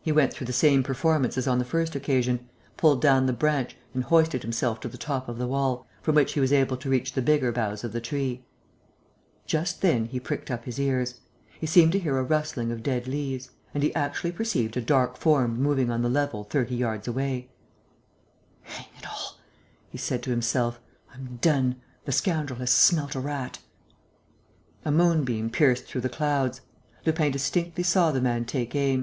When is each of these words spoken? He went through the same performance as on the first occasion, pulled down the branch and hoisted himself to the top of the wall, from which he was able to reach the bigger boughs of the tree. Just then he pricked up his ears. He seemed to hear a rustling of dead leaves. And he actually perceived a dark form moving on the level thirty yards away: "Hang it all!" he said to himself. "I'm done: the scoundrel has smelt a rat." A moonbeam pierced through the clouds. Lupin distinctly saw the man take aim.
He 0.00 0.10
went 0.10 0.32
through 0.32 0.46
the 0.46 0.54
same 0.54 0.82
performance 0.82 1.36
as 1.36 1.46
on 1.46 1.58
the 1.58 1.66
first 1.66 1.94
occasion, 1.94 2.48
pulled 2.78 3.02
down 3.02 3.26
the 3.26 3.32
branch 3.34 3.76
and 3.92 4.02
hoisted 4.02 4.40
himself 4.40 4.80
to 4.80 4.88
the 4.88 4.96
top 4.96 5.28
of 5.28 5.36
the 5.36 5.46
wall, 5.46 5.86
from 6.00 6.14
which 6.14 6.32
he 6.32 6.40
was 6.40 6.50
able 6.50 6.78
to 6.78 6.88
reach 6.88 7.12
the 7.12 7.20
bigger 7.20 7.52
boughs 7.52 7.84
of 7.84 7.92
the 7.92 8.00
tree. 8.00 8.42
Just 9.44 9.82
then 9.82 10.06
he 10.06 10.18
pricked 10.18 10.50
up 10.50 10.64
his 10.64 10.80
ears. 10.80 11.20
He 11.60 11.66
seemed 11.66 11.92
to 11.92 11.98
hear 11.98 12.16
a 12.16 12.22
rustling 12.22 12.72
of 12.72 12.82
dead 12.82 13.06
leaves. 13.06 13.50
And 13.74 13.82
he 13.82 13.94
actually 13.94 14.32
perceived 14.32 14.78
a 14.78 14.80
dark 14.80 15.18
form 15.18 15.58
moving 15.62 15.90
on 15.90 16.00
the 16.00 16.08
level 16.08 16.44
thirty 16.44 16.76
yards 16.76 17.06
away: 17.06 17.50
"Hang 18.62 18.86
it 18.98 19.06
all!" 19.06 19.36
he 19.90 19.98
said 19.98 20.22
to 20.22 20.30
himself. 20.30 20.80
"I'm 21.12 21.36
done: 21.42 21.82
the 22.06 22.12
scoundrel 22.12 22.60
has 22.60 22.70
smelt 22.70 23.14
a 23.14 23.20
rat." 23.20 23.58
A 24.86 24.90
moonbeam 24.90 25.50
pierced 25.50 25.84
through 25.84 26.00
the 26.00 26.08
clouds. 26.08 26.62
Lupin 27.04 27.30
distinctly 27.30 27.84
saw 27.84 28.10
the 28.10 28.22
man 28.22 28.46
take 28.46 28.74
aim. 28.74 29.02